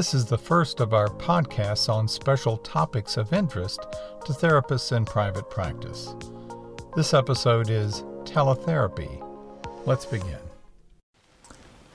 This 0.00 0.14
is 0.14 0.24
the 0.24 0.38
first 0.38 0.80
of 0.80 0.94
our 0.94 1.08
podcasts 1.08 1.92
on 1.92 2.08
special 2.08 2.56
topics 2.56 3.18
of 3.18 3.34
interest 3.34 3.80
to 4.24 4.32
therapists 4.32 4.96
in 4.96 5.04
private 5.04 5.50
practice. 5.50 6.14
This 6.96 7.12
episode 7.12 7.68
is 7.68 8.00
teletherapy. 8.24 9.22
Let's 9.84 10.06
begin. 10.06 10.38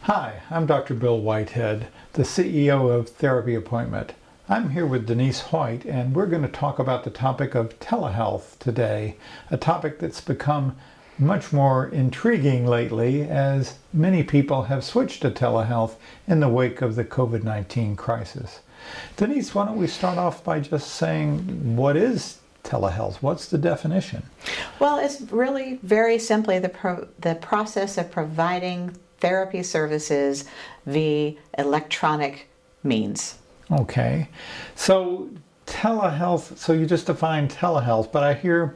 Hi, 0.01 0.39
I'm 0.51 0.67
Dr. 0.67 0.93
Bill 0.93 1.19
Whitehead, 1.19 1.87
the 2.13 2.21
CEO 2.21 2.91
of 2.91 3.09
Therapy 3.09 3.55
Appointment. 3.55 4.13
I'm 4.47 4.69
here 4.69 4.85
with 4.85 5.07
Denise 5.07 5.39
Hoyt, 5.39 5.83
and 5.83 6.15
we're 6.15 6.27
going 6.27 6.43
to 6.43 6.47
talk 6.47 6.77
about 6.77 7.05
the 7.05 7.09
topic 7.09 7.55
of 7.55 7.79
telehealth 7.79 8.59
today, 8.59 9.17
a 9.49 9.57
topic 9.57 9.97
that's 9.97 10.21
become 10.21 10.77
much 11.17 11.53
more 11.53 11.87
intriguing 11.87 12.65
lately 12.65 13.23
as 13.23 13.75
many 13.93 14.23
people 14.23 14.63
have 14.63 14.83
switched 14.83 15.21
to 15.21 15.31
telehealth 15.31 15.95
in 16.27 16.39
the 16.39 16.49
wake 16.49 16.81
of 16.81 16.95
the 16.95 17.05
COVID 17.05 17.43
19 17.43 17.95
crisis. 17.95 18.59
Denise, 19.17 19.55
why 19.55 19.65
don't 19.65 19.77
we 19.77 19.87
start 19.87 20.17
off 20.17 20.43
by 20.43 20.59
just 20.59 20.91
saying 20.91 21.75
what 21.75 21.95
is 21.95 22.39
telehealth? 22.63 23.15
What's 23.15 23.47
the 23.47 23.57
definition? 23.57 24.23
Well, 24.79 24.99
it's 24.99 25.21
really 25.21 25.79
very 25.83 26.19
simply 26.19 26.59
the, 26.59 26.69
pro- 26.69 27.07
the 27.19 27.35
process 27.35 27.97
of 27.97 28.11
providing 28.11 28.95
therapy 29.19 29.63
services 29.63 30.45
via 30.85 31.33
electronic 31.57 32.47
means. 32.83 33.39
Okay. 33.71 34.27
So, 34.75 35.29
telehealth, 35.65 36.57
so 36.57 36.73
you 36.73 36.85
just 36.85 37.07
defined 37.07 37.49
telehealth, 37.51 38.11
but 38.11 38.23
I 38.23 38.33
hear 38.33 38.75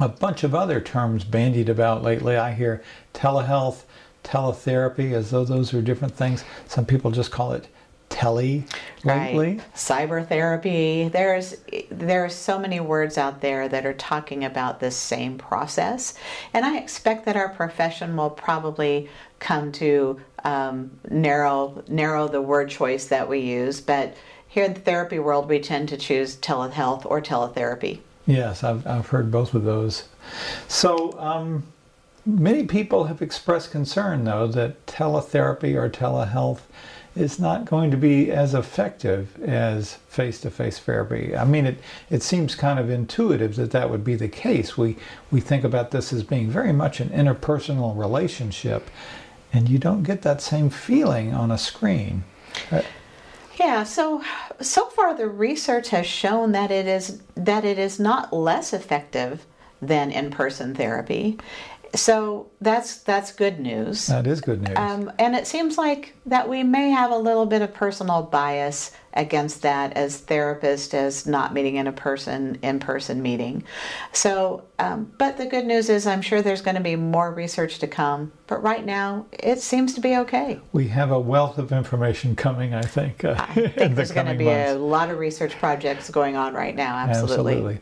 a 0.00 0.08
bunch 0.08 0.44
of 0.44 0.54
other 0.54 0.80
terms 0.80 1.24
bandied 1.24 1.68
about 1.68 2.02
lately. 2.02 2.36
I 2.36 2.52
hear 2.52 2.82
telehealth, 3.14 3.82
teletherapy, 4.24 5.12
as 5.12 5.30
though 5.30 5.44
those 5.44 5.74
are 5.74 5.82
different 5.82 6.14
things. 6.14 6.44
Some 6.66 6.86
people 6.86 7.10
just 7.10 7.30
call 7.30 7.52
it 7.52 7.68
tele 8.08 8.64
lately. 9.04 9.48
Right. 9.48 9.74
Cyber 9.74 10.26
therapy. 10.26 11.08
There's 11.08 11.56
there 11.90 12.24
are 12.24 12.28
so 12.28 12.58
many 12.58 12.80
words 12.80 13.18
out 13.18 13.40
there 13.40 13.68
that 13.68 13.84
are 13.86 13.94
talking 13.94 14.44
about 14.44 14.80
this 14.80 14.96
same 14.96 15.38
process, 15.38 16.14
and 16.52 16.64
I 16.64 16.78
expect 16.78 17.24
that 17.26 17.36
our 17.36 17.48
profession 17.48 18.16
will 18.16 18.30
probably 18.30 19.08
come 19.38 19.72
to 19.72 20.20
um, 20.44 20.98
narrow 21.10 21.82
narrow 21.88 22.28
the 22.28 22.42
word 22.42 22.70
choice 22.70 23.06
that 23.06 23.28
we 23.28 23.40
use. 23.40 23.80
But 23.80 24.16
here 24.46 24.64
in 24.64 24.74
the 24.74 24.80
therapy 24.80 25.18
world, 25.18 25.48
we 25.48 25.60
tend 25.60 25.88
to 25.90 25.96
choose 25.96 26.36
telehealth 26.36 27.04
or 27.04 27.20
teletherapy. 27.20 28.00
Yes, 28.28 28.62
I've, 28.62 28.86
I've 28.86 29.06
heard 29.06 29.30
both 29.30 29.54
of 29.54 29.64
those. 29.64 30.04
So, 30.68 31.18
um, 31.18 31.62
many 32.26 32.66
people 32.66 33.04
have 33.04 33.22
expressed 33.22 33.70
concern, 33.70 34.24
though, 34.24 34.46
that 34.48 34.84
teletherapy 34.84 35.74
or 35.74 35.88
telehealth 35.88 36.60
is 37.16 37.38
not 37.38 37.64
going 37.64 37.90
to 37.90 37.96
be 37.96 38.30
as 38.30 38.52
effective 38.52 39.42
as 39.42 39.94
face 40.08 40.42
to 40.42 40.50
face 40.50 40.78
therapy. 40.78 41.34
I 41.34 41.46
mean, 41.46 41.64
it, 41.64 41.78
it 42.10 42.22
seems 42.22 42.54
kind 42.54 42.78
of 42.78 42.90
intuitive 42.90 43.56
that 43.56 43.70
that 43.70 43.88
would 43.88 44.04
be 44.04 44.14
the 44.14 44.28
case. 44.28 44.76
We, 44.76 44.98
we 45.30 45.40
think 45.40 45.64
about 45.64 45.90
this 45.90 46.12
as 46.12 46.22
being 46.22 46.50
very 46.50 46.74
much 46.74 47.00
an 47.00 47.08
interpersonal 47.08 47.96
relationship, 47.96 48.90
and 49.54 49.70
you 49.70 49.78
don't 49.78 50.02
get 50.02 50.20
that 50.20 50.42
same 50.42 50.68
feeling 50.68 51.32
on 51.32 51.50
a 51.50 51.56
screen. 51.56 52.24
Yeah, 53.58 53.82
so 53.82 54.22
so 54.60 54.86
far 54.86 55.14
the 55.16 55.28
research 55.28 55.88
has 55.88 56.06
shown 56.06 56.52
that 56.52 56.70
it 56.70 56.86
is 56.86 57.20
that 57.34 57.64
it 57.64 57.78
is 57.78 57.98
not 57.98 58.32
less 58.32 58.72
effective 58.72 59.44
than 59.82 60.12
in-person 60.12 60.74
therapy. 60.74 61.38
So 61.94 62.50
that's 62.60 62.98
that's 62.98 63.32
good 63.32 63.60
news. 63.60 64.06
That 64.06 64.26
is 64.26 64.40
good 64.40 64.62
news. 64.62 64.76
Um, 64.76 65.10
and 65.18 65.34
it 65.34 65.46
seems 65.46 65.78
like 65.78 66.14
that 66.26 66.48
we 66.48 66.62
may 66.62 66.90
have 66.90 67.10
a 67.10 67.16
little 67.16 67.46
bit 67.46 67.62
of 67.62 67.72
personal 67.72 68.22
bias 68.22 68.92
against 69.14 69.62
that 69.62 69.94
as 69.94 70.18
therapist 70.18 70.94
as 70.94 71.26
not 71.26 71.52
meeting 71.52 71.76
in 71.76 71.86
a 71.86 71.92
person 71.92 72.58
in 72.62 72.78
person 72.78 73.22
meeting. 73.22 73.64
So, 74.12 74.64
um, 74.78 75.12
but 75.18 75.38
the 75.38 75.46
good 75.46 75.66
news 75.66 75.88
is 75.88 76.06
I'm 76.06 76.22
sure 76.22 76.42
there's 76.42 76.62
going 76.62 76.76
to 76.76 76.82
be 76.82 76.94
more 76.94 77.32
research 77.32 77.78
to 77.80 77.86
come. 77.86 78.32
But 78.46 78.62
right 78.62 78.84
now, 78.84 79.26
it 79.32 79.60
seems 79.60 79.94
to 79.94 80.00
be 80.00 80.16
okay. 80.18 80.60
We 80.72 80.88
have 80.88 81.10
a 81.10 81.20
wealth 81.20 81.58
of 81.58 81.72
information 81.72 82.36
coming. 82.36 82.74
I 82.74 82.82
think. 82.82 83.24
Uh, 83.24 83.34
I 83.38 83.54
think 83.54 83.74
the 83.74 83.88
there's 83.88 84.12
going 84.12 84.26
to 84.26 84.34
be 84.34 84.44
months. 84.44 84.72
a 84.72 84.78
lot 84.78 85.10
of 85.10 85.18
research 85.18 85.56
projects 85.58 86.10
going 86.10 86.36
on 86.36 86.54
right 86.54 86.76
now. 86.76 86.96
Absolutely. 86.96 87.54
Absolutely. 87.54 87.80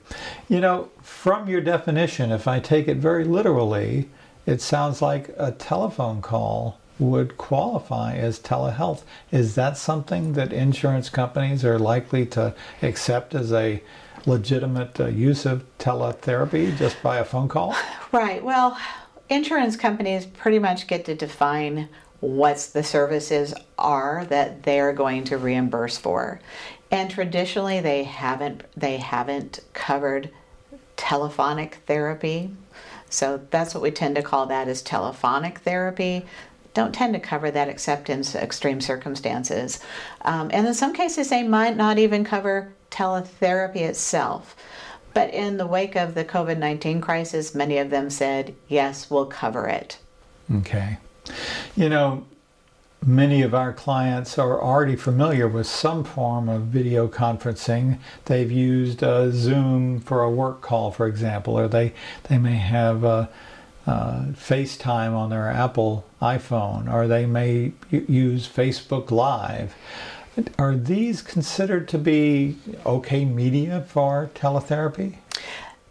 You 0.49 0.61
know, 0.61 0.89
from 1.17 1.49
your 1.49 1.61
definition, 1.61 2.31
if 2.31 2.47
I 2.47 2.61
take 2.61 2.87
it 2.87 2.99
very 2.99 3.25
literally, 3.25 4.09
it 4.45 4.61
sounds 4.61 5.03
like 5.03 5.31
a 5.37 5.51
telephone 5.51 6.23
call 6.23 6.79
would 7.01 7.37
qualify 7.37 8.15
as 8.15 8.39
telehealth. 8.39 9.03
Is 9.33 9.57
that 9.57 9.77
something 9.77 10.35
that 10.35 10.53
insurance 10.53 11.09
companies 11.09 11.65
are 11.65 11.81
likely 11.81 12.27
to 12.27 12.55
accept 12.81 13.35
as 13.35 13.53
a 13.53 13.83
legitimate 14.25 15.01
uh, 15.01 15.07
use 15.07 15.47
of 15.47 15.65
teletherapy 15.79 16.77
just 16.77 17.03
by 17.03 17.17
a 17.19 17.25
phone 17.25 17.49
call? 17.49 17.75
Right. 18.13 18.45
Well, 18.45 18.79
insurance 19.29 19.77
companies 19.77 20.27
pretty 20.27 20.61
much 20.61 20.87
get 20.87 21.07
to 21.07 21.15
define 21.17 21.89
what 22.21 22.71
the 22.73 22.85
services 22.85 23.53
are 23.79 24.25
that 24.27 24.63
they're 24.63 24.93
going 24.93 25.25
to 25.25 25.39
reimburse 25.39 25.99
for. 25.99 26.41
And 26.91 27.11
traditionally 27.11 27.81
they 27.81 28.05
haven't 28.05 28.63
they 28.77 28.99
haven't 28.99 29.61
covered 29.73 30.31
telephonic 30.97 31.79
therapy. 31.87 32.51
So 33.09 33.41
that's 33.51 33.75
what 33.75 33.83
we 33.83 33.91
tend 33.91 34.17
to 34.17 34.23
call 34.23 34.47
that 34.47 34.69
is 34.69 34.83
telephonic 34.83 35.59
therapy 35.61 36.27
don't 36.77 36.95
tend 36.95 37.15
to 37.15 37.21
cover 37.21 37.51
that 37.51 37.69
except 37.71 38.11
in 38.11 38.21
extreme 38.35 38.83
circumstances. 38.83 39.81
Um, 40.21 40.51
and 40.53 40.67
in 40.67 40.75
some 40.75 40.93
cases, 40.93 41.31
they 41.31 41.43
might 41.43 41.75
not 41.75 41.99
even 41.99 42.23
cover 42.23 42.75
teletherapy 42.91 43.81
itself. 43.81 44.55
But 45.15 45.33
in 45.33 45.57
the 45.57 45.67
wake 45.67 45.97
of 45.97 46.15
the 46.15 46.23
COVID 46.23 46.59
19 46.59 47.01
crisis, 47.01 47.55
many 47.55 47.79
of 47.79 47.89
them 47.89 48.11
said, 48.11 48.55
yes, 48.69 49.11
we'll 49.11 49.25
cover 49.25 49.67
it. 49.67 49.99
Okay. 50.57 50.99
You 51.75 51.89
know, 51.89 52.27
many 53.07 53.41
of 53.43 53.55
our 53.55 53.73
clients 53.73 54.39
are 54.39 54.61
already 54.61 54.97
familiar 54.97 55.47
with 55.47 55.67
some 55.67 56.03
form 56.03 56.49
of 56.49 56.63
video 56.63 57.07
conferencing. 57.07 57.99
They've 58.25 58.51
used 58.51 59.03
uh, 59.03 59.31
Zoom 59.31 60.01
for 60.01 60.23
a 60.23 60.31
work 60.31 60.61
call, 60.61 60.91
for 60.91 61.07
example, 61.07 61.59
or 61.59 61.69
they, 61.69 61.95
they 62.25 62.39
may 62.39 62.57
have. 62.57 63.05
Uh, 63.05 63.27
uh, 63.87 64.25
FaceTime 64.33 65.13
on 65.13 65.31
their 65.31 65.49
Apple 65.49 66.05
iPhone, 66.21 66.93
or 66.93 67.07
they 67.07 67.25
may 67.25 67.73
use 67.91 68.49
Facebook 68.49 69.13
Live. 69.13 69.77
Are 70.59 70.75
these 70.75 71.23
considered 71.23 71.87
to 71.91 71.99
be 71.99 72.57
okay 72.85 73.25
media 73.25 73.87
for 73.89 74.31
teletherapy? 74.35 75.19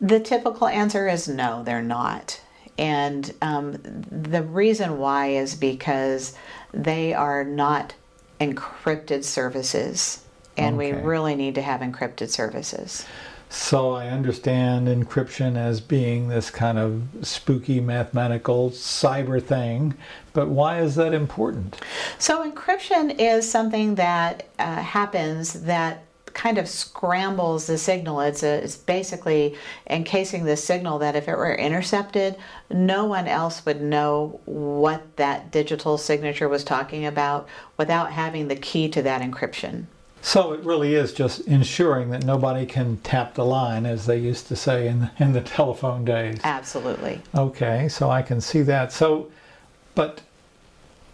The 0.01 0.19
typical 0.19 0.67
answer 0.67 1.07
is 1.07 1.27
no, 1.27 1.63
they're 1.63 1.81
not. 1.81 2.41
And 2.77 3.33
um, 3.41 3.77
the 4.11 4.43
reason 4.43 4.97
why 4.97 5.27
is 5.27 5.55
because 5.55 6.35
they 6.73 7.13
are 7.13 7.43
not 7.43 7.93
encrypted 8.39 9.23
services, 9.23 10.23
and 10.57 10.75
okay. 10.75 10.93
we 10.93 10.99
really 10.99 11.35
need 11.35 11.55
to 11.55 11.61
have 11.61 11.81
encrypted 11.81 12.29
services. 12.29 13.05
So 13.49 13.91
I 13.91 14.07
understand 14.07 14.87
encryption 14.87 15.55
as 15.55 15.79
being 15.79 16.27
this 16.27 16.49
kind 16.49 16.77
of 16.77 17.03
spooky 17.21 17.79
mathematical 17.79 18.71
cyber 18.71 19.41
thing, 19.41 19.93
but 20.33 20.49
why 20.49 20.81
is 20.81 20.95
that 20.95 21.13
important? 21.13 21.79
So 22.19 22.49
encryption 22.49 23.15
is 23.17 23.49
something 23.49 23.95
that 23.95 24.47
uh, 24.59 24.81
happens 24.81 25.53
that 25.61 26.04
kind 26.35 26.59
of 26.59 26.67
scrambles 26.67 27.65
the 27.65 27.77
signal. 27.77 28.19
It's, 28.19 28.43
a, 28.43 28.63
it's 28.63 28.75
basically 28.75 29.55
encasing 29.89 30.43
the 30.43 30.57
signal 30.57 30.99
that 30.99 31.15
if 31.15 31.27
it 31.27 31.35
were 31.35 31.55
intercepted, 31.55 32.35
no 32.69 33.05
one 33.05 33.27
else 33.27 33.65
would 33.65 33.81
know 33.81 34.39
what 34.45 35.15
that 35.15 35.49
digital 35.49 35.97
signature 35.97 36.47
was 36.47 36.63
talking 36.63 37.05
about 37.05 37.47
without 37.77 38.11
having 38.11 38.49
the 38.49 38.55
key 38.55 38.89
to 38.89 39.01
that 39.01 39.21
encryption. 39.21 39.85
So 40.21 40.53
it 40.53 40.59
really 40.61 40.95
is 40.95 41.13
just 41.13 41.41
ensuring 41.41 42.09
that 42.09 42.25
nobody 42.25 42.65
can 42.65 42.97
tap 42.97 43.35
the 43.35 43.45
line, 43.45 43.85
as 43.85 44.05
they 44.05 44.17
used 44.17 44.47
to 44.47 44.55
say 44.55 44.87
in 44.87 44.99
the, 44.99 45.11
in 45.19 45.33
the 45.33 45.41
telephone 45.41 46.03
days. 46.03 46.39
Absolutely. 46.43 47.21
Okay, 47.33 47.87
so 47.87 48.09
I 48.09 48.23
can 48.23 48.41
see 48.41 48.61
that. 48.63 48.91
So, 48.91 49.31
but 49.93 50.21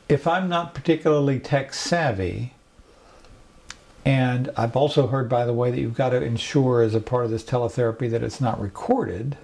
if 0.10 0.26
I'm 0.26 0.50
not 0.50 0.74
particularly 0.74 1.40
tech 1.40 1.74
savvy, 1.74 2.54
and 4.06 4.50
I've 4.58 4.76
also 4.76 5.08
heard, 5.08 5.30
by 5.30 5.46
the 5.46 5.54
way, 5.54 5.72
that 5.72 5.80
you've 5.80 5.96
got 5.96 6.10
to 6.10 6.22
ensure 6.22 6.82
as 6.82 6.96
a 6.96 7.00
part 7.00 7.26
of 7.26 7.32
this 7.32 7.44
teletherapy 7.44 8.10
that 8.10 8.24
it's 8.24 8.42
not 8.42 8.60
recorded. 8.60 9.38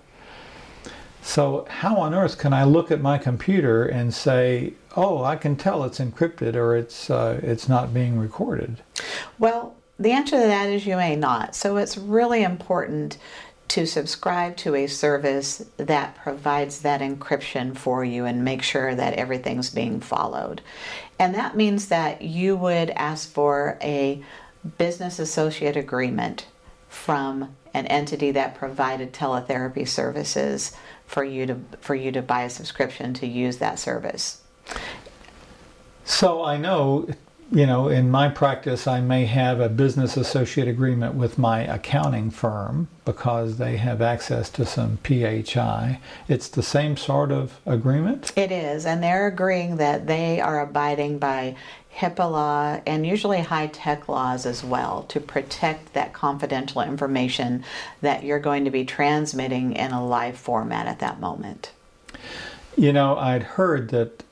So, 1.22 1.66
how 1.70 1.98
on 1.98 2.14
earth 2.14 2.38
can 2.38 2.54
I 2.54 2.64
look 2.64 2.90
at 2.90 3.02
my 3.02 3.18
computer 3.18 3.86
and 3.86 4.14
say, 4.14 4.74
"Oh, 4.96 5.24
I 5.24 5.36
can 5.36 5.56
tell 5.58 5.84
it's 5.84 6.00
encrypted 6.00 6.56
or 6.56 6.76
it's 6.76 7.10
uh, 7.10 7.40
it's 7.44 7.68
not 7.68 7.94
being 7.94 8.18
recorded"? 8.18 8.82
Well, 9.38 9.76
the 10.00 10.12
answer 10.12 10.40
to 10.40 10.48
that 10.48 10.70
is 10.70 10.86
you 10.86 10.96
may 10.96 11.16
not. 11.16 11.54
So, 11.54 11.78
it's 11.78 11.98
really 11.98 12.44
important 12.44 13.18
to 13.68 13.86
subscribe 13.86 14.56
to 14.56 14.76
a 14.76 14.88
service 14.88 15.66
that 15.76 16.16
provides 16.16 16.82
that 16.82 17.02
encryption 17.02 17.76
for 17.76 18.04
you 18.06 18.26
and 18.26 18.46
make 18.46 18.62
sure 18.62 18.96
that 18.96 19.14
everything's 19.16 19.70
being 19.70 20.00
followed. 20.00 20.62
And 21.20 21.36
that 21.36 21.58
means 21.58 21.90
that 21.90 22.22
you 22.22 22.56
would 22.56 22.92
ask 22.92 23.30
for 23.30 23.78
a 23.82 24.24
business 24.78 25.20
associate 25.20 25.76
agreement 25.76 26.48
from 26.90 27.56
an 27.74 27.86
entity 27.88 28.32
that 28.32 28.56
provided 28.56 29.14
teletherapy 29.14 29.88
services 29.88 30.74
for 31.06 31.24
you 31.24 31.46
to 31.46 31.60
for 31.80 31.96
you 31.96 32.12
to 32.12 32.22
buy 32.22 32.44
a 32.44 32.50
subscription 32.50 33.14
to 33.14 33.28
use 33.28 33.58
that 33.58 33.80
service. 33.80 34.42
So 36.04 36.44
I 36.44 36.58
know 36.58 37.08
you 37.52 37.66
know, 37.66 37.88
in 37.88 38.12
my 38.12 38.30
practice, 38.30 38.88
I 38.88 39.00
may 39.00 39.26
have 39.26 39.60
a 39.60 39.70
business 39.70 40.18
associate 40.18 40.68
agreement 40.68 41.16
with 41.16 41.38
my 41.38 41.62
accounting 41.62 42.30
firm 42.30 42.90
because 43.06 43.58
they 43.58 43.78
have 43.78 44.02
access 44.02 44.50
to 44.52 44.66
some 44.66 44.98
PHI. 45.04 46.00
It's 46.28 46.50
the 46.50 46.64
same 46.64 46.98
sort 46.98 47.32
of 47.32 47.60
agreement? 47.66 48.34
It 48.36 48.52
is, 48.52 48.86
and 48.86 49.02
they're 49.02 49.28
agreeing 49.28 49.78
that 49.78 50.08
they 50.08 50.42
are 50.42 50.60
abiding 50.60 51.20
by 51.20 51.56
HIPAA 51.96 52.32
law 52.32 52.82
and 52.86 53.08
usually 53.08 53.40
HITECH 53.40 54.08
laws 54.08 54.46
as 54.46 54.64
well 54.64 55.04
to 55.04 55.20
protect 55.20 55.94
that 55.94 56.14
confidential 56.14 56.82
information 56.82 57.64
that 58.02 58.24
you're 58.24 58.40
going 58.40 58.66
to 58.66 58.72
be 58.72 58.86
transmitting 58.86 59.74
in 59.74 59.92
a 59.92 60.06
live 60.06 60.38
format 60.38 60.86
at 60.86 61.00
that 61.00 61.20
moment. 61.20 61.72
You 62.78 62.94
know, 62.94 63.18
I'd 63.18 63.42
heard 63.42 63.90
that 63.90 64.24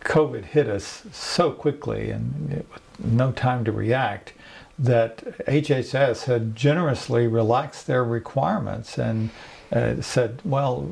COVID 0.00 0.46
hit 0.46 0.66
us 0.66 1.02
so 1.12 1.50
quickly 1.52 2.10
and 2.10 2.64
no 2.98 3.32
time 3.32 3.66
to 3.66 3.72
react 3.72 4.32
that 4.78 5.18
HHS 5.46 6.24
had 6.24 6.56
generously 6.56 7.26
relaxed 7.26 7.86
their 7.86 8.02
requirements 8.02 8.98
and 8.98 9.28
uh, 9.72 10.00
said, 10.00 10.40
"Well, 10.42 10.88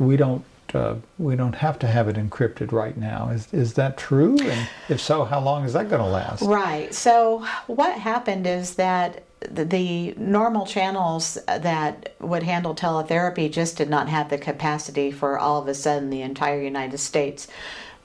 we 0.00 0.16
don't 0.16 0.44
uh, 0.74 0.96
we 1.18 1.36
don't 1.36 1.54
have 1.54 1.78
to 1.80 1.86
have 1.86 2.08
it 2.08 2.16
encrypted 2.16 2.72
right 2.72 2.96
now." 2.96 3.30
Is 3.30 3.52
is 3.54 3.74
that 3.74 3.96
true? 3.96 4.36
And 4.40 4.68
if 4.88 5.00
so, 5.00 5.24
how 5.24 5.40
long 5.40 5.64
is 5.64 5.72
that 5.74 5.88
going 5.88 6.02
to 6.02 6.08
last? 6.08 6.42
Right. 6.42 6.92
So 6.92 7.46
what 7.68 7.96
happened 7.96 8.46
is 8.46 8.74
that 8.74 9.22
the 9.40 10.14
normal 10.16 10.66
channels 10.66 11.38
that 11.46 12.14
would 12.20 12.42
handle 12.42 12.74
teletherapy 12.74 13.50
just 13.50 13.76
did 13.76 13.88
not 13.88 14.08
have 14.08 14.30
the 14.30 14.38
capacity 14.38 15.10
for 15.10 15.38
all 15.38 15.60
of 15.60 15.68
a 15.68 15.74
sudden 15.74 16.10
the 16.10 16.22
entire 16.22 16.60
United 16.60 16.98
States 16.98 17.48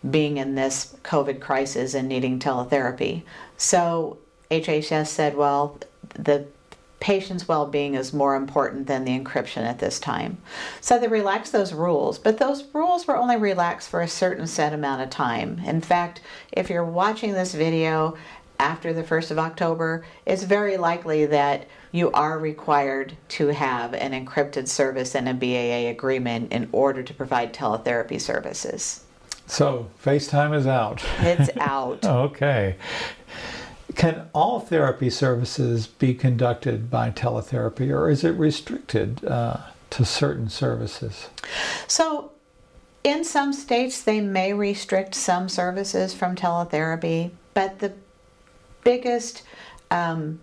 being 0.10 0.38
in 0.38 0.56
this 0.56 0.96
COVID 1.04 1.40
crisis 1.40 1.94
and 1.94 2.08
needing 2.08 2.40
teletherapy. 2.40 3.24
So 3.58 4.18
HHS 4.52 5.08
said, 5.08 5.36
well, 5.36 5.80
the 6.14 6.46
patient's 7.00 7.50
well 7.50 7.66
being 7.66 7.96
is 7.96 8.14
more 8.14 8.36
important 8.36 8.88
than 8.88 9.04
the 9.04 9.20
encryption 9.20 9.64
at 9.64 9.80
this 9.80 10.00
time. 10.00 10.38
So 10.80 10.98
they 10.98 11.10
relaxed 11.10 11.52
those 11.52 11.74
rules, 11.74 12.18
but 12.18 12.38
those 12.38 12.64
rules 12.74 13.06
were 13.06 13.18
only 13.18 13.36
relaxed 13.36 13.90
for 13.90 14.02
a 14.02 14.08
certain 14.08 14.48
set 14.48 14.72
amount 14.72 15.02
of 15.02 15.10
time. 15.10 15.62
In 15.66 15.82
fact, 15.82 16.22
if 16.54 16.70
you're 16.70 16.86
watching 16.86 17.34
this 17.34 17.54
video 17.54 18.16
after 18.64 18.94
the 18.94 19.04
1st 19.04 19.32
of 19.32 19.40
October, 19.40 20.06
it's 20.26 20.44
very 20.44 20.78
likely 20.78 21.26
that 21.26 21.68
you 21.92 22.10
are 22.12 22.40
required 22.40 23.16
to 23.28 23.48
have 23.48 23.94
an 23.94 24.14
encrypted 24.14 24.70
service 24.70 25.16
and 25.16 25.28
a 25.28 25.34
BAA 25.34 25.90
agreement 25.90 26.54
in 26.54 26.70
order 26.72 27.04
to 27.04 27.14
provide 27.14 27.54
teletherapy 27.54 28.20
services. 28.20 29.04
So, 29.48 29.90
FaceTime 30.02 30.56
is 30.56 30.66
out. 30.66 31.04
It's 31.20 31.50
out. 31.58 32.06
okay. 32.06 32.78
Can 33.96 34.30
all 34.34 34.62
therapy 34.62 35.10
services 35.10 35.86
be 35.86 36.14
conducted 36.14 36.90
by 36.90 37.12
teletherapy 37.12 37.94
or 37.94 38.10
is 38.10 38.24
it 38.24 38.32
restricted 38.32 39.26
uh, 39.26 39.58
to 39.90 40.06
certain 40.06 40.48
services? 40.48 41.30
So, 41.88 42.32
in 43.04 43.26
some 43.26 43.52
states, 43.52 44.02
they 44.02 44.22
may 44.22 44.54
restrict 44.54 45.16
some 45.16 45.50
services 45.50 46.14
from 46.14 46.38
teletherapy, 46.38 47.32
but 47.54 47.80
the 47.80 47.92
biggest 48.84 49.44
um, 49.92 50.40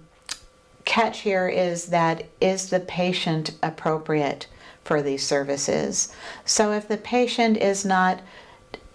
catch 0.84 1.20
here 1.20 1.48
is 1.48 1.86
that 1.86 2.24
is 2.40 2.70
the 2.70 2.80
patient 2.80 3.56
appropriate 3.62 4.46
for 4.84 5.02
these 5.02 5.26
services? 5.26 6.12
So 6.44 6.72
if 6.72 6.88
the 6.88 6.96
patient 6.96 7.56
is 7.56 7.84
not, 7.84 8.20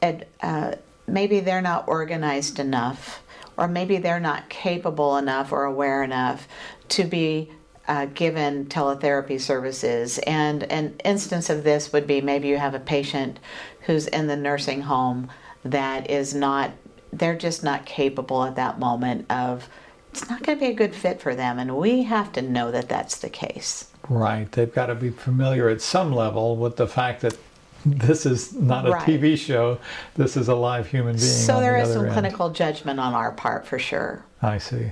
uh, 0.01 0.75
maybe 1.07 1.39
they're 1.39 1.62
not 1.62 1.88
organized 1.88 2.59
enough, 2.59 3.24
or 3.57 3.68
maybe 3.68 3.97
they're 3.97 4.19
not 4.19 4.50
capable 4.50 5.18
enough 5.18 5.51
or 5.51 5.63
aware 5.63 6.03
enough 6.03 6.48
to 6.89 7.03
be 7.03 7.51
uh, 7.88 8.06
given 8.07 8.65
teletherapy 8.65 9.39
services. 9.39 10.18
And 10.19 10.63
an 10.63 10.95
instance 11.03 11.50
of 11.50 11.63
this 11.63 11.94
would 11.94 12.07
be 12.07 12.19
maybe 12.19 12.48
you 12.48 12.57
have 12.57 12.74
a 12.74 12.80
patient 12.80 13.39
who's 13.81 14.07
in 14.07 14.27
the 14.27 14.36
nursing 14.36 14.81
home 14.81 15.30
that 15.63 16.09
is 16.09 16.33
not 16.33 16.71
they're 17.13 17.38
just 17.38 17.63
not 17.63 17.86
capable 17.86 18.44
at 18.44 18.56
that 18.56 18.80
moment 18.80 19.30
of 19.30 19.69
it's 20.12 20.30
not 20.30 20.44
going 20.44 20.57
to 20.57 20.66
be 20.66 20.72
a 20.72 20.75
good 20.75 20.96
fit 20.96 21.22
for 21.22 21.36
them 21.36 21.60
and 21.60 21.75
we 21.78 22.04
have 22.04 22.31
to 22.31 22.42
know 22.42 22.72
that 22.72 22.88
that's 22.88 23.18
the 23.18 23.30
case 23.30 23.90
right 24.10 24.52
they've 24.54 24.74
got 24.74 24.88
to 24.88 24.96
be 24.96 25.10
familiar 25.10 25.69
at 25.69 25.81
some 25.81 26.13
level 26.13 26.56
with 26.56 26.75
the 26.78 26.88
fact 26.88 27.22
that 27.22 27.38
this 27.86 28.25
is 28.25 28.54
not 28.54 28.88
a 28.88 28.92
right. 28.92 29.07
TV 29.07 29.38
show. 29.38 29.78
This 30.16 30.36
is 30.36 30.48
a 30.48 30.56
live 30.56 30.88
human 30.88 31.16
being. 31.16 31.19
So 31.19 31.60
there 31.60 31.78
the 31.78 31.88
is 31.88 31.94
some 31.94 32.06
end. 32.06 32.13
clinical 32.13 32.50
judgment 32.50 33.00
on 33.00 33.13
our 33.13 33.31
part 33.31 33.68
for 33.68 33.78
sure. 33.78 34.25
I 34.42 34.58
see. 34.58 34.92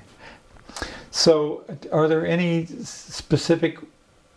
So, 1.11 1.63
are 1.91 2.07
there 2.07 2.25
any 2.25 2.65
specific 2.65 3.79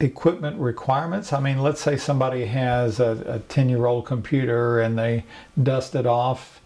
equipment 0.00 0.58
requirements? 0.58 1.32
I 1.32 1.40
mean, 1.40 1.58
let's 1.58 1.81
say 1.81 1.96
somebody 1.96 2.44
has 2.46 3.00
a 3.00 3.43
10 3.49 3.69
year 3.69 3.87
old 3.87 4.06
computer 4.06 4.81
and 4.81 4.99
they 4.99 5.25
dust 5.62 5.94
it 5.94 6.06
off 6.06 6.61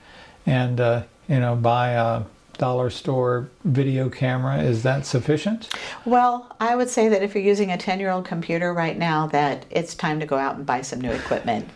and 0.50 0.80
uh, 0.80 1.02
you 1.28 1.38
know 1.38 1.54
buy 1.54 1.90
a 1.90 2.22
dollar 2.58 2.90
store 2.90 3.48
video 3.64 4.10
camera 4.10 4.58
is 4.58 4.82
that 4.82 5.06
sufficient? 5.06 5.70
Well 6.04 6.54
i 6.60 6.76
would 6.76 6.90
say 6.90 7.08
that 7.08 7.22
if 7.22 7.34
you're 7.34 7.44
using 7.44 7.70
a 7.70 7.78
10 7.78 8.00
year 8.00 8.10
old 8.10 8.26
computer 8.26 8.74
right 8.74 8.98
now 8.98 9.28
that 9.28 9.64
it's 9.70 9.94
time 9.94 10.20
to 10.20 10.26
go 10.26 10.36
out 10.36 10.56
and 10.56 10.66
buy 10.66 10.82
some 10.82 11.00
new 11.00 11.10
equipment. 11.10 11.68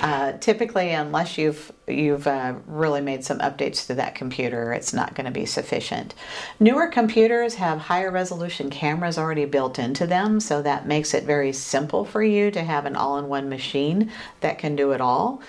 Uh, 0.00 0.32
typically 0.38 0.90
unless 0.90 1.38
you've 1.38 1.70
you've 1.86 2.26
uh, 2.26 2.54
really 2.66 3.00
made 3.00 3.24
some 3.24 3.38
updates 3.38 3.86
to 3.86 3.94
that 3.94 4.14
computer 4.14 4.72
it's 4.72 4.92
not 4.92 5.14
going 5.14 5.26
to 5.26 5.30
be 5.30 5.46
sufficient. 5.46 6.14
Newer 6.58 6.88
computers 6.88 7.54
have 7.54 7.78
higher 7.78 8.10
resolution 8.10 8.70
cameras 8.70 9.18
already 9.18 9.44
built 9.44 9.78
into 9.78 10.06
them 10.06 10.40
so 10.40 10.62
that 10.62 10.88
makes 10.88 11.14
it 11.14 11.24
very 11.24 11.52
simple 11.52 12.04
for 12.04 12.22
you 12.22 12.50
to 12.50 12.64
have 12.64 12.86
an 12.86 12.96
all-in-one 12.96 13.48
machine 13.48 14.10
that 14.40 14.58
can 14.58 14.74
do 14.74 14.90
it 14.92 15.00
all 15.00 15.40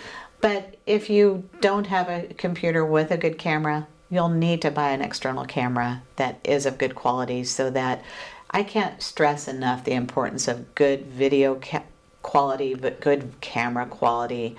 but 0.46 0.76
if 0.86 1.10
you 1.10 1.50
don't 1.60 1.88
have 1.88 2.08
a 2.08 2.32
computer 2.36 2.86
with 2.86 3.10
a 3.10 3.18
good 3.18 3.40
camera, 3.40 3.88
you'll 4.12 4.30
need 4.30 4.62
to 4.62 4.70
buy 4.70 4.92
an 4.92 5.02
external 5.02 5.44
camera 5.44 6.04
that 6.18 6.40
is 6.44 6.68
of 6.68 6.78
good 6.78 6.94
quality 6.94 7.44
so 7.44 7.72
that 7.72 8.04
I 8.52 8.62
can't 8.62 9.02
stress 9.02 9.48
enough 9.48 9.84
the 9.84 9.94
importance 9.94 10.48
of 10.48 10.76
good 10.76 11.08
video 11.08 11.56
ca- 11.56 11.82
quality, 12.22 12.76
but 12.76 13.02
good 13.02 13.32
camera 13.42 13.88
quality 13.88 14.56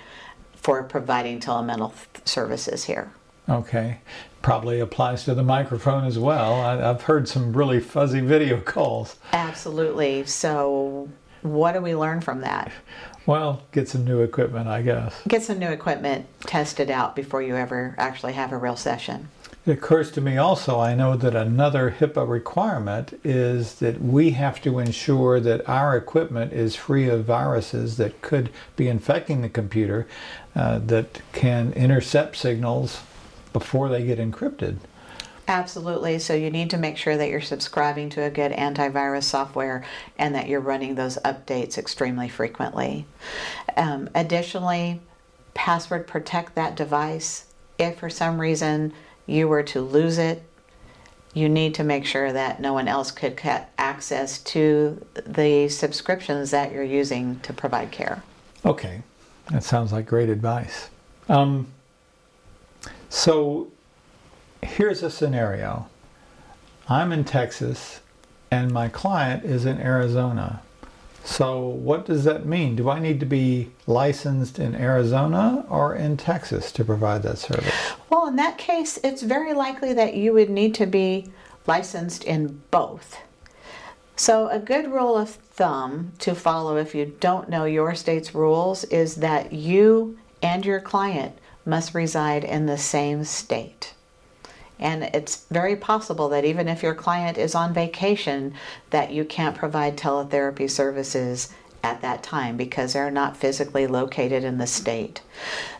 for 0.57 0.83
providing 0.83 1.39
telemental 1.39 1.93
th- 1.93 2.27
services 2.27 2.83
here. 2.83 3.09
Okay. 3.47 3.99
Probably 4.41 4.81
applies 4.81 5.23
to 5.23 5.33
the 5.33 5.41
microphone 5.41 6.03
as 6.03 6.19
well. 6.19 6.55
I, 6.55 6.75
have 6.75 7.03
heard 7.03 7.29
some 7.29 7.53
really 7.53 7.79
fuzzy 7.79 8.19
video 8.19 8.59
calls. 8.73 9.15
Absolutely. 9.31 10.25
So, 10.25 11.07
what 11.41 11.73
do 11.73 11.81
we 11.81 11.95
learn 11.95 12.21
from 12.21 12.41
that? 12.41 12.71
Well, 13.25 13.63
get 13.71 13.89
some 13.89 14.05
new 14.05 14.21
equipment, 14.21 14.67
I 14.67 14.81
guess. 14.81 15.13
Get 15.27 15.43
some 15.43 15.59
new 15.59 15.69
equipment 15.69 16.27
tested 16.41 16.89
out 16.89 17.15
before 17.15 17.41
you 17.41 17.55
ever 17.55 17.93
actually 17.97 18.33
have 18.33 18.53
a 18.53 18.57
real 18.57 18.77
session. 18.77 19.29
It 19.65 19.73
occurs 19.73 20.11
to 20.11 20.21
me 20.21 20.37
also, 20.37 20.79
I 20.79 20.95
know 20.95 21.17
that 21.17 21.35
another 21.35 21.93
HIPAA 21.99 22.25
requirement 22.25 23.19
is 23.25 23.75
that 23.79 24.01
we 24.01 24.29
have 24.29 24.61
to 24.61 24.79
ensure 24.79 25.41
that 25.41 25.67
our 25.67 25.97
equipment 25.97 26.53
is 26.53 26.77
free 26.77 27.09
of 27.09 27.25
viruses 27.25 27.97
that 27.97 28.21
could 28.21 28.49
be 28.77 28.87
infecting 28.87 29.41
the 29.41 29.49
computer 29.49 30.07
uh, 30.55 30.79
that 30.79 31.19
can 31.33 31.73
intercept 31.73 32.37
signals 32.37 33.01
before 33.51 33.89
they 33.89 34.05
get 34.05 34.19
encrypted. 34.19 34.77
Absolutely. 35.47 36.19
So 36.19 36.33
you 36.33 36.49
need 36.49 36.69
to 36.71 36.77
make 36.77 36.97
sure 36.97 37.15
that 37.15 37.29
you're 37.29 37.39
subscribing 37.39 38.09
to 38.09 38.23
a 38.23 38.29
good 38.29 38.51
antivirus 38.51 39.23
software 39.23 39.85
and 40.17 40.35
that 40.35 40.47
you're 40.49 40.59
running 40.59 40.95
those 40.95 41.17
updates 41.23 41.77
extremely 41.77 42.27
frequently. 42.27 43.05
Um, 43.77 44.09
additionally, 44.13 44.99
password 45.53 46.05
protect 46.05 46.55
that 46.55 46.75
device. 46.75 47.45
If 47.77 47.99
for 47.99 48.09
some 48.09 48.41
reason 48.41 48.93
you 49.25 49.47
were 49.47 49.63
to 49.63 49.81
lose 49.81 50.17
it, 50.17 50.43
you 51.33 51.47
need 51.47 51.75
to 51.75 51.83
make 51.83 52.05
sure 52.05 52.33
that 52.33 52.59
no 52.59 52.73
one 52.73 52.87
else 52.87 53.11
could 53.11 53.37
get 53.41 53.71
access 53.77 54.39
to 54.39 55.05
the 55.25 55.69
subscriptions 55.69 56.51
that 56.51 56.71
you're 56.71 56.83
using 56.83 57.39
to 57.41 57.53
provide 57.53 57.91
care. 57.91 58.23
Okay, 58.65 59.01
that 59.51 59.63
sounds 59.63 59.93
like 59.93 60.07
great 60.07 60.29
advice. 60.29 60.89
Um, 61.29 61.67
so 63.09 63.71
here's 64.67 65.01
a 65.01 65.09
scenario 65.09 65.87
I'm 66.89 67.11
in 67.11 67.23
Texas 67.23 68.01
and 68.51 68.71
my 68.71 68.87
client 68.87 69.43
is 69.43 69.65
in 69.65 69.79
Arizona. 69.79 70.61
So, 71.23 71.59
what 71.59 72.05
does 72.05 72.23
that 72.23 72.45
mean? 72.45 72.77
Do 72.77 72.89
I 72.89 72.99
need 72.99 73.19
to 73.19 73.25
be 73.25 73.71
licensed 73.85 74.59
in 74.59 74.75
Arizona 74.75 75.65
or 75.67 75.93
in 75.93 76.15
Texas 76.15 76.71
to 76.71 76.85
provide 76.85 77.23
that 77.23 77.37
service? 77.37 77.73
Well, 78.09 78.27
in 78.27 78.37
that 78.37 78.57
case, 78.57 78.97
it's 79.03 79.23
very 79.23 79.53
likely 79.53 79.93
that 79.93 80.13
you 80.13 80.31
would 80.33 80.49
need 80.49 80.73
to 80.75 80.85
be 80.85 81.29
licensed 81.65 82.23
in 82.23 82.61
both. 82.71 83.17
So, 84.15 84.47
a 84.47 84.59
good 84.59 84.89
rule 84.89 85.17
of 85.17 85.29
thumb 85.29 86.13
to 86.19 86.33
follow 86.33 86.77
if 86.77 86.95
you 86.95 87.13
don't 87.19 87.49
know 87.49 87.65
your 87.65 87.93
state's 87.93 88.33
rules 88.33 88.85
is 88.85 89.15
that 89.15 89.51
you 89.51 90.17
and 90.41 90.65
your 90.65 90.79
client 90.79 91.37
must 91.65 91.93
reside 91.93 92.45
in 92.45 92.67
the 92.67 92.77
same 92.77 93.25
state. 93.25 93.93
And 94.79 95.03
it's 95.03 95.45
very 95.49 95.75
possible 95.75 96.29
that 96.29 96.45
even 96.45 96.67
if 96.67 96.83
your 96.83 96.95
client 96.95 97.37
is 97.37 97.55
on 97.55 97.73
vacation, 97.73 98.53
that 98.91 99.11
you 99.11 99.25
can't 99.25 99.57
provide 99.57 99.97
teletherapy 99.97 100.69
services 100.69 101.49
at 101.83 102.01
that 102.01 102.23
time 102.23 102.57
because 102.57 102.93
they're 102.93 103.11
not 103.11 103.37
physically 103.37 103.87
located 103.87 104.43
in 104.43 104.57
the 104.57 104.67
state. 104.67 105.21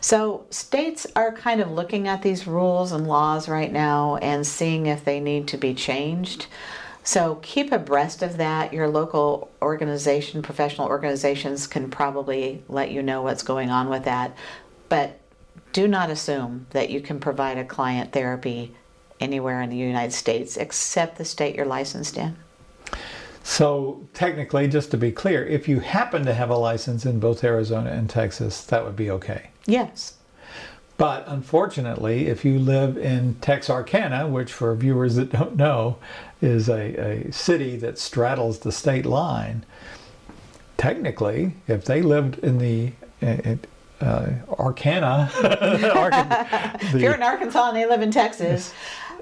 So, 0.00 0.46
states 0.50 1.06
are 1.14 1.32
kind 1.32 1.60
of 1.60 1.70
looking 1.70 2.08
at 2.08 2.22
these 2.22 2.46
rules 2.46 2.92
and 2.92 3.06
laws 3.06 3.48
right 3.48 3.72
now 3.72 4.16
and 4.16 4.46
seeing 4.46 4.86
if 4.86 5.04
they 5.04 5.20
need 5.20 5.48
to 5.48 5.56
be 5.56 5.74
changed. 5.74 6.46
So, 7.02 7.36
keep 7.42 7.72
abreast 7.72 8.22
of 8.22 8.36
that. 8.36 8.72
Your 8.72 8.88
local 8.88 9.50
organization, 9.60 10.42
professional 10.42 10.88
organizations 10.88 11.66
can 11.66 11.90
probably 11.90 12.62
let 12.68 12.90
you 12.90 13.02
know 13.02 13.22
what's 13.22 13.42
going 13.42 13.70
on 13.70 13.88
with 13.88 14.04
that. 14.04 14.36
But 14.88 15.18
do 15.72 15.86
not 15.86 16.10
assume 16.10 16.66
that 16.70 16.90
you 16.90 17.00
can 17.00 17.20
provide 17.20 17.58
a 17.58 17.64
client 17.64 18.12
therapy 18.12 18.74
anywhere 19.20 19.60
in 19.62 19.70
the 19.70 19.76
United 19.76 20.12
States 20.12 20.56
except 20.56 21.18
the 21.18 21.24
state 21.24 21.54
you're 21.54 21.66
licensed 21.66 22.16
in. 22.16 22.36
So, 23.42 24.06
technically, 24.12 24.68
just 24.68 24.90
to 24.90 24.98
be 24.98 25.10
clear, 25.10 25.46
if 25.46 25.68
you 25.68 25.80
happen 25.80 26.26
to 26.26 26.34
have 26.34 26.50
a 26.50 26.56
license 26.56 27.06
in 27.06 27.18
both 27.18 27.42
Arizona 27.42 27.90
and 27.90 28.10
Texas, 28.10 28.62
that 28.66 28.84
would 28.84 28.96
be 28.96 29.10
okay. 29.10 29.50
Yes. 29.64 30.18
But 30.98 31.24
unfortunately, 31.28 32.26
if 32.26 32.44
you 32.44 32.58
live 32.58 32.98
in 32.98 33.36
Texarkana, 33.36 34.26
which 34.28 34.52
for 34.52 34.74
viewers 34.74 35.14
that 35.14 35.30
don't 35.30 35.56
know 35.56 35.96
is 36.42 36.68
a, 36.68 37.28
a 37.28 37.32
city 37.32 37.76
that 37.76 37.98
straddles 37.98 38.58
the 38.58 38.72
state 38.72 39.06
line, 39.06 39.64
technically, 40.76 41.54
if 41.68 41.84
they 41.84 42.02
lived 42.02 42.38
in 42.40 42.58
the 42.58 42.92
uh, 44.00 44.26
Arcana, 44.58 45.30
if 46.82 46.94
you're 47.00 47.14
in 47.14 47.22
Arkansas 47.22 47.68
and 47.68 47.76
they 47.76 47.86
live 47.86 48.02
in 48.02 48.10
Texas, 48.10 48.74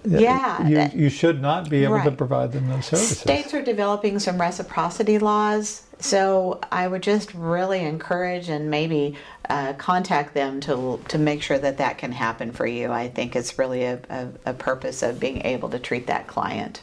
yeah, 0.07 0.67
you, 0.67 1.05
you 1.05 1.11
should 1.11 1.43
not 1.43 1.69
be 1.69 1.85
able 1.85 1.95
right. 1.95 2.05
to 2.05 2.11
provide 2.13 2.53
them 2.53 2.69
those 2.69 2.87
services. 2.87 3.19
States 3.19 3.53
are 3.55 3.63
developing 3.63 4.19
some 4.19 4.41
reciprocity 4.41 5.19
laws, 5.19 5.83
so 5.99 6.61
I 6.71 6.89
would 6.89 7.03
just 7.03 7.35
really 7.35 7.81
encourage 7.81 8.49
and 8.49 8.71
maybe 8.71 9.17
uh, 9.49 9.73
contact 9.75 10.35
them 10.35 10.61
to 10.61 11.01
to 11.09 11.19
make 11.19 11.43
sure 11.43 11.59
that 11.59 11.79
that 11.79 11.99
can 11.99 12.13
happen 12.13 12.53
for 12.53 12.67
you. 12.67 12.93
I 12.93 13.09
think 13.09 13.35
it's 13.35 13.59
really 13.59 13.85
a, 13.85 14.01
a, 14.09 14.29
a 14.47 14.53
purpose 14.55 15.03
of 15.03 15.19
being 15.19 15.45
able 15.45 15.69
to 15.71 15.79
treat 15.79 16.07
that 16.07 16.27
client. 16.27 16.83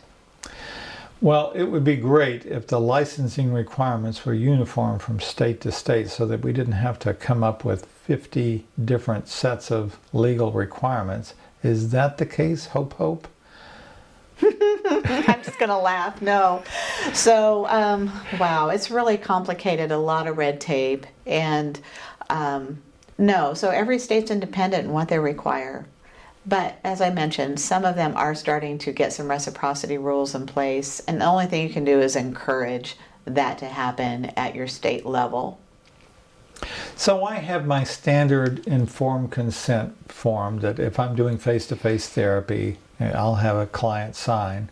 Well, 1.21 1.53
it 1.55 1.63
would 1.63 1.85
be 1.85 1.95
great 1.95 2.45
if 2.45 2.67
the 2.67 2.81
licensing 2.81 3.53
requirements 3.53 4.25
were 4.25 4.33
uniform 4.33 4.99
from 4.99 5.21
state 5.21 5.61
to 5.61 5.71
state 5.71 6.09
so 6.09 6.25
that 6.25 6.41
we 6.41 6.51
didn't 6.51 6.73
have 6.73 6.99
to 6.99 7.13
come 7.13 7.45
up 7.45 7.63
with 7.63 7.85
50 7.85 8.65
different 8.83 9.29
sets 9.29 9.71
of 9.71 9.97
legal 10.11 10.51
requirements 10.51 11.33
is 11.63 11.89
that 11.91 12.17
the 12.17 12.25
case, 12.25 12.67
Hope 12.67 12.93
Hope? 12.93 13.27
I'm 14.41 15.41
just 15.43 15.57
going 15.59 15.69
to 15.69 15.77
laugh. 15.77 16.21
No. 16.21 16.63
So, 17.13 17.65
um, 17.67 18.11
wow, 18.39 18.69
it's 18.69 18.91
really 18.91 19.17
complicated, 19.17 19.91
a 19.91 19.97
lot 19.97 20.27
of 20.27 20.37
red 20.37 20.59
tape. 20.59 21.05
And 21.25 21.79
um, 22.29 22.81
no, 23.17 23.53
so 23.53 23.69
every 23.69 23.99
state's 23.99 24.31
independent 24.31 24.85
in 24.85 24.91
what 24.91 25.07
they 25.07 25.19
require. 25.19 25.85
But 26.45 26.77
as 26.83 26.99
I 26.99 27.09
mentioned, 27.09 27.59
some 27.59 27.85
of 27.85 27.95
them 27.95 28.17
are 28.17 28.35
starting 28.35 28.77
to 28.79 28.91
get 28.91 29.13
some 29.13 29.29
reciprocity 29.29 29.97
rules 29.97 30.35
in 30.35 30.45
place. 30.45 30.99
And 31.01 31.21
the 31.21 31.25
only 31.25 31.45
thing 31.45 31.65
you 31.65 31.73
can 31.73 31.85
do 31.85 32.01
is 32.01 32.15
encourage 32.15 32.97
that 33.25 33.57
to 33.59 33.65
happen 33.65 34.25
at 34.35 34.55
your 34.55 34.67
state 34.67 35.05
level. 35.05 35.59
So 36.95 37.25
I 37.25 37.35
have 37.35 37.65
my 37.65 37.83
standard 37.83 38.65
informed 38.67 39.31
consent 39.31 40.11
form 40.11 40.59
that 40.59 40.79
if 40.79 40.99
I'm 40.99 41.15
doing 41.15 41.37
face-to-face 41.37 42.09
therapy, 42.09 42.77
eh, 42.99 43.11
I'll 43.13 43.35
have 43.35 43.57
a 43.57 43.65
client 43.65 44.15
sign. 44.15 44.69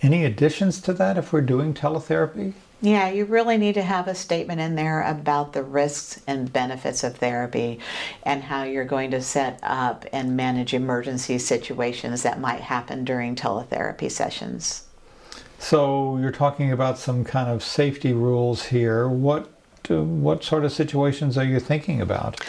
Any 0.00 0.24
additions 0.24 0.80
to 0.82 0.92
that 0.94 1.18
if 1.18 1.32
we're 1.32 1.40
doing 1.40 1.74
teletherapy? 1.74 2.54
Yeah, 2.80 3.08
you 3.08 3.24
really 3.24 3.58
need 3.58 3.74
to 3.74 3.82
have 3.82 4.06
a 4.06 4.14
statement 4.14 4.60
in 4.60 4.76
there 4.76 5.02
about 5.02 5.52
the 5.52 5.64
risks 5.64 6.20
and 6.28 6.52
benefits 6.52 7.02
of 7.02 7.16
therapy 7.16 7.80
and 8.22 8.44
how 8.44 8.62
you're 8.62 8.84
going 8.84 9.10
to 9.10 9.20
set 9.20 9.58
up 9.64 10.06
and 10.12 10.36
manage 10.36 10.72
emergency 10.72 11.38
situations 11.38 12.22
that 12.22 12.40
might 12.40 12.60
happen 12.60 13.04
during 13.04 13.34
teletherapy 13.34 14.08
sessions. 14.08 14.84
So 15.58 16.18
you're 16.18 16.30
talking 16.30 16.70
about 16.70 16.98
some 16.98 17.24
kind 17.24 17.50
of 17.50 17.64
safety 17.64 18.12
rules 18.12 18.66
here. 18.66 19.08
What 19.08 19.50
what 19.88 20.44
sort 20.44 20.64
of 20.64 20.72
situations 20.72 21.38
are 21.38 21.44
you 21.44 21.60
thinking 21.60 22.00
about? 22.00 22.40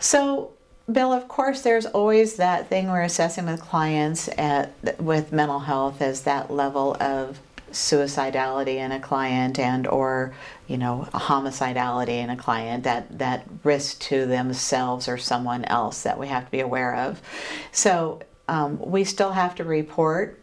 So, 0.00 0.52
Bill, 0.90 1.12
of 1.12 1.28
course, 1.28 1.62
there's 1.62 1.86
always 1.86 2.36
that 2.36 2.68
thing 2.68 2.90
we're 2.90 3.02
assessing 3.02 3.46
with 3.46 3.60
clients 3.60 4.28
at, 4.36 4.72
with 5.00 5.32
mental 5.32 5.60
health 5.60 6.02
as 6.02 6.22
that 6.22 6.50
level 6.50 6.96
of 7.00 7.38
suicidality 7.74 8.76
in 8.76 8.92
a 8.92 9.00
client 9.00 9.58
and 9.58 9.86
or 9.86 10.32
you 10.68 10.78
know 10.78 11.08
homicidality 11.12 12.22
in 12.22 12.30
a 12.30 12.36
client 12.36 12.84
that 12.84 13.18
that 13.18 13.44
risk 13.64 13.98
to 13.98 14.26
themselves 14.26 15.08
or 15.08 15.18
someone 15.18 15.64
else 15.64 16.04
that 16.04 16.18
we 16.18 16.28
have 16.28 16.44
to 16.44 16.50
be 16.52 16.60
aware 16.60 16.94
of 16.94 17.20
so 17.72 18.20
um, 18.46 18.78
we 18.78 19.02
still 19.02 19.32
have 19.32 19.56
to 19.56 19.64
report 19.64 20.38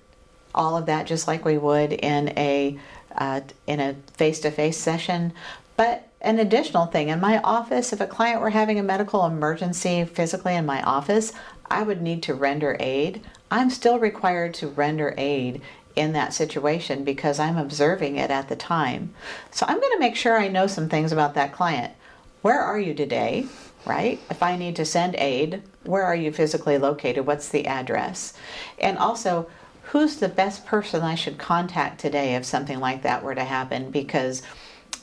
all 0.53 0.75
of 0.75 0.87
that 0.87 1.07
just 1.07 1.25
like 1.25 1.45
we 1.45 1.57
would 1.57 1.93
in 1.93 2.29
a 2.37 2.77
uh, 3.15 3.39
in 3.65 3.79
a 3.79 3.95
face-to-face 4.17 4.77
session 4.77 5.31
but 5.77 6.10
an 6.21 6.39
additional 6.39 6.85
thing 6.85 7.09
in 7.09 7.19
my 7.19 7.39
office, 7.39 7.91
if 7.91 7.99
a 7.99 8.07
client 8.07 8.41
were 8.41 8.51
having 8.51 8.77
a 8.79 8.83
medical 8.83 9.25
emergency 9.25 10.05
physically 10.05 10.55
in 10.55 10.65
my 10.65 10.81
office, 10.83 11.33
I 11.69 11.83
would 11.83 12.01
need 12.01 12.21
to 12.23 12.35
render 12.35 12.77
aid. 12.79 13.21
I'm 13.49 13.69
still 13.69 13.97
required 13.97 14.53
to 14.55 14.67
render 14.67 15.15
aid 15.17 15.61
in 15.95 16.13
that 16.13 16.33
situation 16.33 17.03
because 17.03 17.39
I'm 17.39 17.57
observing 17.57 18.17
it 18.17 18.29
at 18.29 18.49
the 18.49 18.55
time. 18.55 19.13
So 19.49 19.65
I'm 19.67 19.79
going 19.79 19.93
to 19.93 19.99
make 19.99 20.15
sure 20.15 20.37
I 20.37 20.47
know 20.47 20.67
some 20.67 20.89
things 20.89 21.11
about 21.11 21.33
that 21.33 21.53
client. 21.53 21.93
Where 22.41 22.61
are 22.61 22.79
you 22.79 22.93
today? 22.93 23.47
Right? 23.85 24.19
If 24.29 24.43
I 24.43 24.57
need 24.57 24.75
to 24.75 24.85
send 24.85 25.15
aid, 25.15 25.63
where 25.83 26.03
are 26.03 26.15
you 26.15 26.31
physically 26.31 26.77
located? 26.77 27.25
What's 27.25 27.49
the 27.49 27.65
address? 27.65 28.33
And 28.77 28.97
also, 28.97 29.49
who's 29.85 30.17
the 30.17 30.29
best 30.29 30.65
person 30.67 31.01
I 31.01 31.15
should 31.15 31.39
contact 31.39 31.99
today 31.99 32.35
if 32.35 32.45
something 32.45 32.79
like 32.79 33.01
that 33.01 33.23
were 33.23 33.35
to 33.35 33.43
happen? 33.43 33.89
Because 33.89 34.43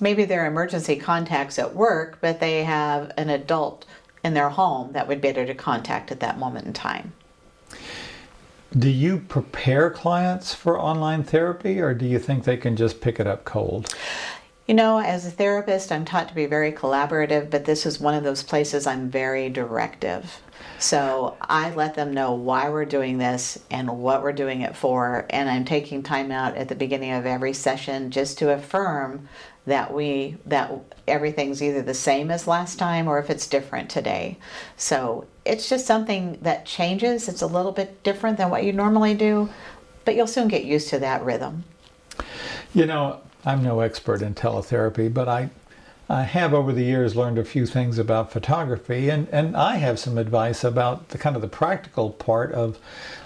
maybe 0.00 0.24
they're 0.24 0.46
emergency 0.46 0.96
contacts 0.96 1.58
at 1.58 1.74
work, 1.74 2.18
but 2.20 2.40
they 2.40 2.64
have 2.64 3.12
an 3.16 3.30
adult 3.30 3.84
in 4.24 4.34
their 4.34 4.50
home 4.50 4.92
that 4.92 5.08
would 5.08 5.20
be 5.20 5.28
better 5.28 5.46
to 5.46 5.54
contact 5.54 6.10
at 6.10 6.20
that 6.20 6.38
moment 6.38 6.66
in 6.66 6.72
time. 6.72 7.12
Do 8.76 8.90
you 8.90 9.18
prepare 9.18 9.90
clients 9.90 10.52
for 10.54 10.78
online 10.78 11.24
therapy 11.24 11.80
or 11.80 11.94
do 11.94 12.04
you 12.04 12.18
think 12.18 12.44
they 12.44 12.56
can 12.56 12.76
just 12.76 13.00
pick 13.00 13.18
it 13.18 13.26
up 13.26 13.44
cold? 13.44 13.94
You 14.66 14.74
know, 14.74 14.98
as 14.98 15.24
a 15.24 15.30
therapist, 15.30 15.90
I'm 15.90 16.04
taught 16.04 16.28
to 16.28 16.34
be 16.34 16.44
very 16.44 16.72
collaborative, 16.72 17.48
but 17.48 17.64
this 17.64 17.86
is 17.86 17.98
one 17.98 18.12
of 18.12 18.24
those 18.24 18.42
places 18.42 18.86
I'm 18.86 19.08
very 19.08 19.48
directive. 19.48 20.42
So 20.78 21.37
I 21.40 21.75
let 21.75 21.94
them 21.94 22.14
know 22.14 22.32
why 22.32 22.70
we're 22.70 22.85
doing 22.85 23.18
this 23.18 23.58
and 23.70 23.99
what 23.99 24.23
we're 24.23 24.32
doing 24.32 24.61
it 24.61 24.76
for. 24.76 25.26
And 25.30 25.50
I'm 25.50 25.64
taking 25.64 26.02
time 26.02 26.30
out 26.30 26.56
at 26.56 26.68
the 26.68 26.75
beginning 26.75 27.12
of 27.12 27.26
every 27.26 27.52
session 27.52 28.11
just 28.11 28.38
to 28.38 28.52
affirm 28.52 29.28
that 29.66 29.92
we 29.92 30.37
that 30.47 30.73
everything's 31.06 31.62
either 31.62 31.82
the 31.82 31.94
same 31.94 32.30
as 32.30 32.47
last 32.47 32.78
time 32.78 33.06
or 33.06 33.18
if 33.18 33.28
it's 33.28 33.47
different 33.47 33.90
today. 33.90 34.38
So 34.76 35.26
it's 35.44 35.68
just 35.68 35.87
something 35.87 36.38
that 36.42 36.64
changes. 36.64 37.28
It's 37.28 37.42
a 37.42 37.47
little 37.47 37.73
bit 37.73 38.02
different 38.02 38.38
than 38.38 38.50
what 38.50 38.64
you 38.64 38.73
normally 38.73 39.14
do, 39.14 39.50
but 40.04 40.14
you'll 40.14 40.26
soon 40.26 40.49
get 40.49 40.64
used 40.64 40.88
to 40.90 40.99
that 41.00 41.25
rhythm. 41.25 41.64
You 42.73 42.87
know, 42.87 43.20
I'm 43.44 43.62
no 43.62 43.80
expert 43.80 44.23
in 44.23 44.35
teletherapy, 44.35 45.12
but 45.12 45.28
I 45.28 45.50
I 46.10 46.22
have 46.22 46.54
over 46.54 46.72
the 46.72 46.84
years 46.84 47.14
learned 47.14 47.38
a 47.38 47.44
few 47.44 47.66
things 47.66 47.98
about 47.98 48.32
photography 48.32 49.10
and, 49.10 49.28
and 49.30 49.54
I 49.54 49.76
have 49.76 49.98
some 49.98 50.16
advice 50.16 50.64
about 50.64 51.10
the 51.10 51.18
kind 51.18 51.36
of 51.36 51.42
the 51.42 51.48
practical 51.48 52.10
part 52.10 52.50
of 52.52 52.78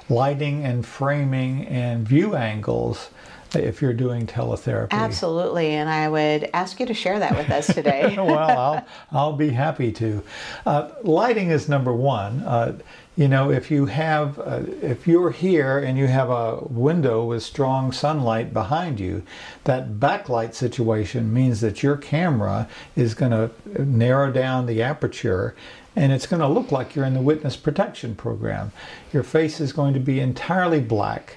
lighting 0.09 0.65
and 0.65 0.85
framing 0.85 1.65
and 1.69 2.07
view 2.07 2.35
angles 2.35 3.11
if 3.55 3.83
you're 3.83 3.93
doing 3.93 4.27
teletherapy. 4.27 4.91
Absolutely, 4.91 5.71
and 5.71 5.89
I 5.89 6.09
would 6.09 6.51
ask 6.55 6.81
you 6.81 6.87
to 6.87 6.95
share 6.95 7.19
that 7.19 7.37
with 7.37 7.51
us 7.51 7.67
today. 7.67 8.15
well, 8.17 8.39
I'll, 8.39 8.87
I'll 9.11 9.33
be 9.33 9.51
happy 9.51 9.93
to. 9.93 10.23
Uh, 10.67 10.91
lighting 11.03 11.51
is 11.51 11.69
number 11.69 11.93
one. 11.93 12.41
Uh, 12.41 12.79
you 13.15 13.29
know, 13.29 13.51
if 13.51 13.71
you 13.71 13.87
have, 13.87 14.39
uh, 14.39 14.63
if 14.81 15.07
you're 15.07 15.31
here 15.31 15.79
and 15.79 15.99
you 15.99 16.07
have 16.07 16.31
a 16.31 16.65
window 16.65 17.25
with 17.25 17.43
strong 17.43 17.93
sunlight 17.93 18.55
behind 18.55 18.99
you, 18.99 19.23
that 19.65 19.95
backlight 19.95 20.55
situation 20.55 21.33
means 21.33 21.61
that 21.61 21.83
your 21.83 21.99
camera 21.99 22.69
is 22.97 23.13
going 23.13 23.33
to 23.33 23.51
narrow 23.85 24.33
down 24.33 24.65
the 24.65 24.81
aperture 24.81 25.55
and 25.95 26.11
it's 26.11 26.27
going 26.27 26.41
to 26.41 26.49
look 26.49 26.73
like 26.73 26.95
you're 26.95 27.05
in 27.05 27.13
the 27.15 27.21
witness 27.21 27.57
protection 27.57 28.15
program. 28.15 28.73
Your 29.13 29.23
face 29.23 29.61
is 29.61 29.75
going 29.75 29.93
to 29.95 30.01
be 30.01 30.21
entirely 30.21 30.81
black 30.81 31.37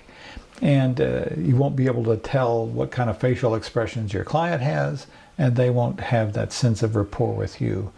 and 0.62 1.02
uh, 1.02 1.26
you 1.38 1.56
won't 1.56 1.76
be 1.76 1.88
able 1.88 2.04
to 2.06 2.18
tell 2.18 2.66
what 2.66 2.92
kind 2.92 3.10
of 3.10 3.18
facial 3.18 3.56
expressions 3.56 4.14
your 4.14 4.24
client 4.24 4.62
has, 4.62 5.08
and 5.38 5.56
they 5.56 5.70
won't 5.70 6.00
have 6.00 6.34
that 6.34 6.54
sense 6.54 6.82
of 6.82 6.96
rapport 6.96 7.34
with 7.34 7.60
you. 7.60 7.92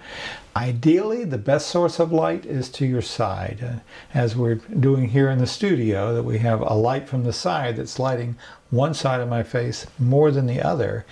Ideally, 0.55 1.23
the 1.23 1.37
best 1.37 1.67
source 1.67 1.99
of 1.99 2.11
light 2.11 2.45
is 2.45 2.69
to 2.69 2.85
your 2.85 3.03
side, 3.03 3.59
uh, 3.63 3.79
as 4.11 4.35
we're 4.35 4.55
doing 4.55 5.09
here 5.09 5.29
in 5.29 5.37
the 5.37 5.45
studio, 5.45 6.15
that 6.15 6.23
we 6.23 6.39
have 6.39 6.61
a 6.61 6.73
light 6.73 7.07
from 7.07 7.23
the 7.23 7.33
side 7.33 7.77
that's 7.77 7.99
lighting 7.99 8.35
one 8.71 8.95
side 8.95 9.21
of 9.21 9.29
my 9.29 9.43
face 9.43 9.85
more 9.99 10.31
than 10.31 10.47
the 10.47 10.61
other. 10.61 11.05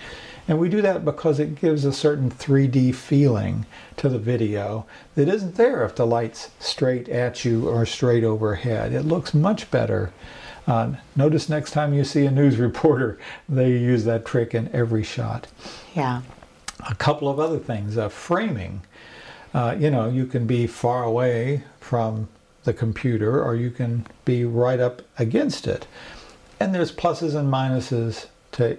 And 0.48 0.60
we 0.60 0.70
do 0.70 0.82
that 0.82 1.06
because 1.06 1.40
it 1.40 1.60
gives 1.60 1.86
a 1.86 1.94
certain 1.94 2.30
3D 2.30 2.94
feeling 2.94 3.66
to 3.98 4.10
the 4.10 4.20
video 4.20 4.86
that 5.16 5.28
isn't 5.28 5.56
there 5.56 5.84
if 5.84 5.96
the 5.96 6.06
light's 6.06 6.50
straight 6.60 7.10
at 7.10 7.46
you 7.46 7.68
or 7.68 7.86
straight 7.86 8.24
overhead. 8.24 8.94
It 8.94 9.04
looks 9.04 9.34
much 9.34 9.70
better 9.72 10.12
uh, 10.68 10.94
notice 11.16 11.50
next 11.50 11.72
time 11.72 11.94
you 11.94 12.04
see 12.04 12.26
a 12.26 12.32
news 12.32 12.58
reporter, 12.68 13.18
they 13.48 13.72
use 13.72 14.06
that 14.06 14.26
trick 14.26 14.54
in 14.54 14.74
every 14.74 15.04
shot. 15.04 15.48
Yeah. 15.96 16.22
A 16.90 16.96
couple 16.96 17.30
of 17.30 17.40
other 17.40 17.60
things. 17.60 17.98
Uh, 17.98 18.10
framing. 18.10 18.82
Uh, 19.54 19.76
you 19.80 19.90
know, 19.90 20.10
you 20.10 20.26
can 20.26 20.46
be 20.46 20.68
far 20.68 21.04
away 21.04 21.64
from 21.80 22.28
the 22.66 22.74
computer 22.74 23.42
or 23.42 23.56
you 23.56 23.72
can 23.72 24.06
be 24.26 24.44
right 24.44 24.80
up 24.80 25.02
against 25.18 25.68
it. 25.68 25.88
And 26.60 26.76
there's 26.76 26.92
pluses 26.92 27.36
and 27.36 27.52
minuses 27.52 28.28
to 28.54 28.78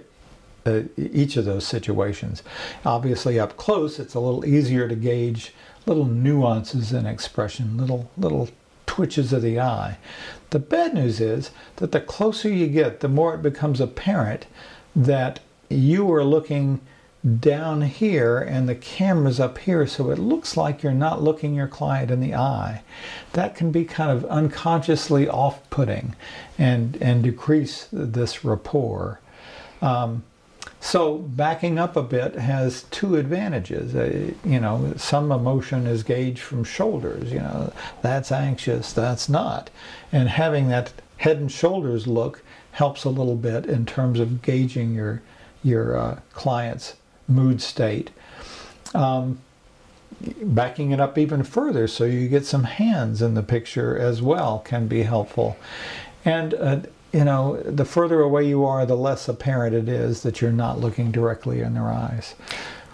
uh, 0.65 0.83
each 0.97 1.37
of 1.37 1.45
those 1.45 1.65
situations. 1.65 2.43
Obviously, 2.85 3.39
up 3.39 3.57
close, 3.57 3.99
it's 3.99 4.13
a 4.13 4.19
little 4.19 4.45
easier 4.45 4.87
to 4.87 4.95
gauge 4.95 5.53
little 5.85 6.05
nuances 6.05 6.91
in 6.91 7.05
expression, 7.05 7.77
little 7.77 8.11
little 8.17 8.49
twitches 8.97 9.31
of 9.31 9.43
the 9.43 9.59
eye. 9.59 9.95
The 10.49 10.57
bad 10.57 10.95
news 10.95 11.21
is 11.21 11.51
that 11.75 11.91
the 11.91 12.01
closer 12.01 12.49
you 12.49 12.65
get, 12.65 13.01
the 13.01 13.07
more 13.07 13.35
it 13.35 13.43
becomes 13.43 13.79
apparent 13.79 14.47
that 14.95 15.39
you 15.69 16.11
are 16.11 16.23
looking 16.23 16.81
down 17.39 17.83
here 17.83 18.39
and 18.39 18.67
the 18.67 18.73
camera's 18.73 19.39
up 19.39 19.59
here, 19.59 19.85
so 19.85 20.09
it 20.09 20.17
looks 20.17 20.57
like 20.57 20.81
you're 20.81 20.93
not 20.93 21.21
looking 21.21 21.53
your 21.53 21.67
client 21.67 22.09
in 22.09 22.21
the 22.21 22.33
eye. 22.33 22.81
That 23.33 23.53
can 23.53 23.71
be 23.71 23.85
kind 23.85 24.09
of 24.09 24.25
unconsciously 24.25 25.29
off 25.29 25.69
putting 25.69 26.15
and, 26.57 26.97
and 26.99 27.21
decrease 27.21 27.87
this 27.91 28.43
rapport. 28.43 29.19
Um, 29.79 30.23
so 30.79 31.17
backing 31.17 31.79
up 31.79 31.95
a 31.95 32.03
bit 32.03 32.35
has 32.35 32.83
two 32.83 33.15
advantages. 33.15 33.95
Uh, 33.95 34.31
you 34.45 34.59
know, 34.59 34.93
some 34.97 35.31
emotion 35.31 35.87
is 35.87 36.03
gauged 36.03 36.39
from 36.39 36.63
shoulders. 36.63 37.31
You 37.31 37.39
know, 37.39 37.73
that's 38.01 38.31
anxious, 38.31 38.93
that's 38.93 39.27
not. 39.27 39.69
And 40.11 40.29
having 40.29 40.69
that 40.69 40.93
head 41.17 41.37
and 41.37 41.51
shoulders 41.51 42.07
look 42.07 42.43
helps 42.71 43.03
a 43.03 43.09
little 43.09 43.35
bit 43.35 43.65
in 43.65 43.85
terms 43.85 44.19
of 44.19 44.41
gauging 44.41 44.93
your 44.93 45.21
your 45.63 45.97
uh, 45.97 46.19
client's 46.33 46.95
mood 47.27 47.61
state. 47.61 48.11
Um, 48.93 49.39
backing 50.41 50.91
it 50.91 50.99
up 50.99 51.17
even 51.17 51.43
further 51.43 51.87
so 51.87 52.03
you 52.03 52.27
get 52.27 52.45
some 52.45 52.63
hands 52.63 53.21
in 53.21 53.33
the 53.33 53.43
picture 53.43 53.97
as 53.97 54.21
well 54.21 54.59
can 54.59 54.87
be 54.87 55.03
helpful. 55.03 55.57
And 56.25 56.53
uh, 56.53 56.79
you 57.17 57.25
know, 57.25 57.59
the 57.63 57.83
further 57.83 58.21
away 58.21 58.47
you 58.47 58.63
are, 58.63 58.85
the 58.85 58.95
less 58.95 59.27
apparent 59.27 59.73
it 59.73 59.89
is 59.89 60.21
that 60.21 60.39
you're 60.39 60.51
not 60.51 60.79
looking 60.79 61.11
directly 61.11 61.61
in 61.61 61.73
their 61.73 61.89
eyes. 61.89 62.35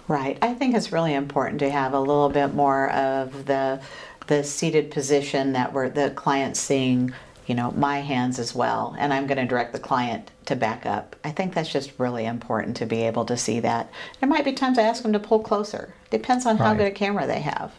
Right. 0.08 0.38
I 0.40 0.54
think 0.54 0.74
it's 0.74 0.92
really 0.92 1.12
important 1.12 1.58
to 1.58 1.70
have 1.70 1.92
a 1.92 2.00
little 2.00 2.30
bit 2.30 2.54
more 2.54 2.90
of 2.90 3.44
the 3.44 3.82
the 4.26 4.42
seated 4.42 4.90
position 4.90 5.52
that 5.52 5.74
we're 5.74 5.90
the 5.90 6.10
client 6.12 6.56
seeing, 6.56 7.12
you 7.46 7.54
know, 7.54 7.70
my 7.72 8.00
hands 8.00 8.38
as 8.38 8.54
well, 8.54 8.96
and 8.98 9.12
I'm 9.12 9.26
going 9.26 9.36
to 9.36 9.44
direct 9.44 9.74
the 9.74 9.78
client 9.78 10.30
to 10.46 10.56
back 10.56 10.86
up. 10.86 11.14
I 11.22 11.30
think 11.30 11.52
that's 11.52 11.70
just 11.70 11.92
really 11.98 12.24
important 12.24 12.78
to 12.78 12.86
be 12.86 13.02
able 13.02 13.26
to 13.26 13.36
see 13.36 13.60
that. 13.60 13.90
There 14.20 14.28
might 14.28 14.46
be 14.46 14.54
times 14.54 14.78
I 14.78 14.84
ask 14.84 15.02
them 15.02 15.12
to 15.12 15.18
pull 15.18 15.40
closer. 15.40 15.92
Depends 16.14 16.46
on 16.46 16.58
how 16.58 16.66
right. 16.66 16.78
good 16.78 16.86
a 16.86 16.90
camera 16.92 17.26
they 17.26 17.40
have. 17.40 17.72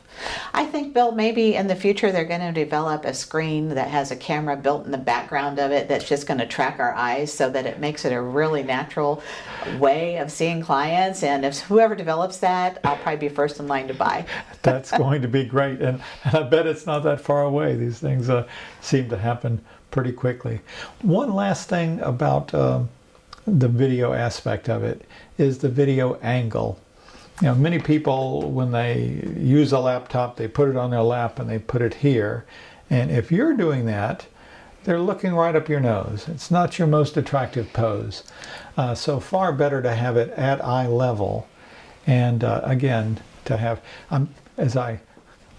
I 0.54 0.65
think, 0.65 0.93
Bill, 0.93 1.13
maybe 1.13 1.56
in 1.56 1.67
the 1.67 1.76
future 1.76 2.12
they're 2.12 2.26
going 2.26 2.41
to 2.41 2.52
develop 2.52 3.06
a 3.06 3.13
screen 3.13 3.69
that 3.69 3.88
has 3.88 4.12
a 4.12 4.15
camera 4.17 4.58
built 4.58 4.84
in 4.84 4.91
the 4.91 4.98
background 4.98 5.58
of 5.58 5.71
it 5.71 5.88
that's 5.88 6.04
just 6.04 6.28
going 6.28 6.39
to 6.39 6.45
track 6.45 6.78
our 6.80 6.93
eyes 6.93 7.32
so 7.32 7.50
that 7.50 7.65
it 7.65 7.80
makes 7.80 8.04
it 8.04 8.12
a 8.12 8.21
really 8.21 8.62
natural 8.62 9.24
way 9.80 10.17
of 10.17 10.30
seeing 10.30 10.62
clients. 10.62 11.24
And 11.24 11.45
if 11.45 11.60
whoever 11.62 11.95
develops 11.95 12.36
that, 12.39 12.82
I'll 12.84 12.98
probably 12.98 13.30
be 13.30 13.34
first 13.34 13.62
in 13.62 13.67
line 13.67 13.88
to 13.88 13.93
buy. 13.93 14.26
that's 14.63 14.91
going 14.91 15.21
to 15.21 15.30
be 15.30 15.45
great. 15.45 15.80
And, 15.82 16.02
and 16.26 16.36
I 16.36 16.43
bet 16.43 16.67
it's 16.67 16.86
not 16.86 17.04
that 17.04 17.21
far 17.21 17.43
away. 17.43 17.78
These 17.78 18.00
things 18.00 18.30
uh, 18.30 18.45
seem 18.82 19.08
to 19.12 19.17
happen 19.17 19.63
pretty 19.91 20.12
quickly. 20.12 20.60
One 21.04 21.34
last 21.34 21.69
thing 21.69 22.02
about 22.02 22.54
um, 22.54 22.89
the 23.48 23.69
video 23.69 24.12
aspect 24.12 24.67
of 24.67 24.84
it 24.84 25.04
is 25.38 25.60
the 25.60 25.69
video 25.69 26.15
angle. 26.15 26.82
You 27.41 27.48
know, 27.48 27.56
many 27.56 27.80
people, 27.80 28.50
when 28.50 28.71
they 28.71 29.21
use 29.38 29.74
a 29.74 29.80
laptop, 29.80 30.38
they 30.38 30.48
put 30.48 30.69
it 30.69 30.78
on 30.78 30.89
their 30.89 31.02
lap 31.02 31.38
and 31.38 31.50
they 31.50 31.60
put 31.60 31.82
it 31.82 31.95
here. 31.95 32.45
And 32.89 33.12
if 33.12 33.32
you're 33.32 33.56
doing 33.58 33.86
that, 33.88 34.28
they're 34.86 35.02
looking 35.02 35.34
right 35.34 35.56
up 35.56 35.67
your 35.67 35.80
nose. 35.80 36.28
It's 36.30 36.50
not 36.50 36.80
your 36.80 36.88
most 36.88 37.17
attractive 37.17 37.74
pose. 37.74 38.24
Uh, 38.78 38.95
so 38.95 39.19
far 39.19 39.52
better 39.52 39.82
to 39.82 39.93
have 39.93 40.15
it 40.15 40.30
at 40.32 40.63
eye 40.63 40.88
level. 40.88 41.48
And 42.08 42.43
uh, 42.43 42.62
again, 42.63 43.19
to 43.45 43.58
have, 43.58 43.82
um, 44.12 44.30
as 44.58 44.78
I 44.78 45.02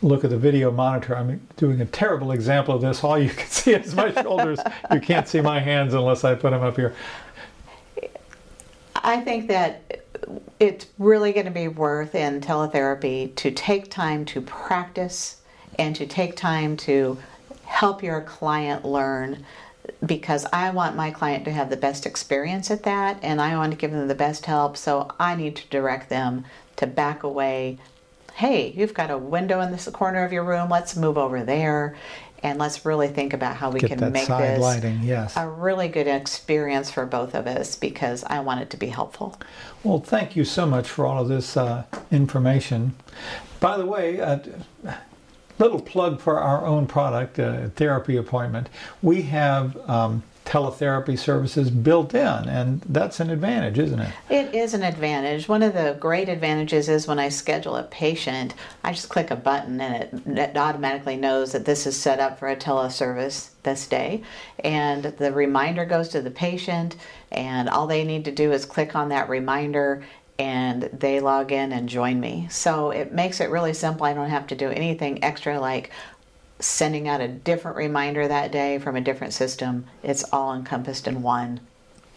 look 0.01 0.25
at 0.25 0.31
the 0.31 0.39
video 0.39 0.71
monitor, 0.71 1.17
I'm 1.17 1.47
doing 1.57 1.81
a 1.81 1.87
terrible 1.87 2.33
example 2.33 2.75
of 2.75 2.81
this. 2.81 3.03
All 3.03 3.19
you 3.19 3.31
can 3.31 3.47
see 3.51 3.75
is 3.75 3.95
my 3.95 4.12
shoulders. 4.12 4.61
you 4.93 5.01
can't 5.01 5.29
see 5.29 5.41
my 5.41 5.61
hands 5.61 5.93
unless 5.93 6.25
I 6.25 6.35
put 6.37 6.51
them 6.51 6.62
up 6.62 6.77
here. 6.77 6.95
I 8.95 9.21
think 9.21 9.49
that 9.49 10.06
it's 10.59 10.87
really 10.99 11.33
going 11.33 11.47
to 11.47 11.53
be 11.53 11.69
worth 11.69 12.15
in 12.15 12.41
teletherapy 12.41 13.35
to 13.37 13.51
take 13.51 13.91
time 13.91 14.25
to 14.27 14.41
practice 14.41 15.41
and 15.79 15.95
to 15.97 16.07
take 16.07 16.37
time 16.37 16.77
to 16.77 17.19
help 17.65 18.03
your 18.03 18.21
client 18.23 18.85
learn 18.85 19.45
because 20.05 20.47
I 20.53 20.71
want 20.71 20.97
my 20.97 21.11
client 21.11 21.45
to 21.45 21.53
have 21.53 21.71
the 21.71 21.77
best 21.77 22.07
experience 22.07 22.71
at 22.71 22.83
that 22.85 23.19
and 23.23 23.41
I 23.41 23.57
want 23.57 23.73
to 23.73 23.79
give 23.79 23.93
them 23.93 24.09
the 24.09 24.15
best 24.15 24.47
help. 24.47 24.77
So 24.77 25.11
I 25.19 25.35
need 25.37 25.57
to 25.57 25.69
direct 25.69 26.09
them 26.09 26.45
to 26.77 26.87
back 26.87 27.23
away, 27.23 27.79
hey, 28.35 28.73
you've 28.73 28.95
got 28.95 29.11
a 29.11 29.19
window 29.19 29.61
in 29.61 29.73
this 29.73 29.89
corner 29.89 30.25
of 30.25 30.33
your 30.33 30.45
room, 30.45 30.69
let's 30.69 30.97
move 30.97 31.17
over 31.17 31.43
there. 31.43 31.97
And 32.46 32.61
let's 32.61 32.87
really 32.87 33.09
think 33.09 33.32
about 33.32 33.56
how 33.56 33.70
we 33.70 33.80
Get 33.80 33.98
can 33.98 34.12
make 34.12 34.28
this 34.28 34.61
lighting, 34.61 35.00
yes. 35.02 35.37
a 35.37 35.48
really 35.48 35.88
good 35.88 36.06
experience 36.06 36.92
for 36.92 37.04
both 37.04 37.35
of 37.35 37.48
us 37.48 37.74
because 37.74 38.22
I 38.22 38.38
want 38.38 38.61
it 38.61 38.70
to 38.70 38.76
be 38.76 38.87
helpful. 38.87 39.37
Well, 39.82 39.98
thank 39.98 40.37
you 40.37 40.44
so 40.44 40.64
much 40.64 40.88
for 40.88 41.06
all 41.06 41.20
of 41.20 41.26
this 41.26 41.56
uh, 41.56 41.82
information. 42.12 42.94
By 43.59 43.76
the 43.76 43.85
way, 43.85 44.20
uh, 44.20 44.38
little 45.59 45.80
plug 45.80 46.20
for 46.20 46.38
our 46.38 46.64
own 46.64 46.87
product, 46.87 47.40
uh, 47.40 47.70
therapy 47.70 48.16
appointment. 48.16 48.68
We 49.02 49.22
have 49.22 49.76
um, 49.90 50.22
teletherapy 50.46 51.18
services 51.18 51.70
built 51.70 52.14
in, 52.14 52.48
and 52.48 52.80
that's 52.82 53.20
an 53.20 53.30
advantage, 53.30 53.78
isn't 53.78 54.00
it? 54.00 54.12
It 54.30 54.54
is 54.54 54.74
an 54.74 54.85
advantage. 54.85 55.48
One 55.48 55.62
of 55.62 55.74
the 55.74 55.96
great 55.98 56.28
advantages 56.28 56.88
is 56.88 57.06
when 57.09 57.18
I 57.18 57.28
schedule 57.28 57.76
a 57.76 57.82
patient, 57.82 58.54
I 58.85 58.92
just 58.92 59.09
click 59.09 59.30
a 59.30 59.37
button 59.37 59.80
and 59.80 60.04
it, 60.04 60.38
it 60.38 60.56
automatically 60.56 61.16
knows 61.16 61.52
that 61.52 61.64
this 61.64 61.87
is 61.87 62.00
set 62.00 62.20
up 62.20 62.38
for 62.38 62.48
a 62.48 62.56
teleservice 62.56 63.50
this 63.64 63.87
day, 63.87 64.22
and 64.62 65.04
the 65.04 65.32
reminder 65.32 65.85
goes 65.85 66.09
to 66.11 66.22
the 66.22 66.30
patient, 66.30 66.96
and 67.32 67.68
all 67.68 67.87
they 67.87 68.04
need 68.04 68.24
to 68.24 68.32
do 68.32 68.52
is 68.52 68.64
click 68.64 68.94
on 68.94 69.09
that 69.11 69.28
reminder 69.28 70.04
and 70.38 70.82
they 70.92 71.18
log 71.18 71.50
in 71.50 71.72
and 71.72 71.88
join 71.88 72.20
me. 72.20 72.46
So 72.50 72.90
it 72.90 73.11
makes 73.11 73.40
it 73.40 73.48
really 73.48 73.72
simple. 73.72 74.04
I 74.04 74.12
don't 74.12 74.28
have 74.28 74.46
to 74.48 74.54
do 74.54 74.68
anything 74.68 75.24
extra 75.24 75.59
like 75.59 75.90
sending 76.59 77.09
out 77.09 77.21
a 77.21 77.29
different 77.29 77.77
reminder 77.77 78.27
that 78.27 78.53
day 78.53 78.79
from 78.79 78.97
a 78.97 79.01
different 79.01 79.33
system. 79.33 79.87
It's 80.03 80.25
all 80.33 80.55
encompassed 80.55 81.07
in 81.07 81.23
one. 81.23 81.61